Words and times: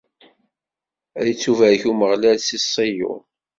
Ad 1.19 1.25
ittubarek 1.33 1.83
Umeɣlal 1.91 2.39
si 2.41 2.57
Ṣiyun. 2.73 3.23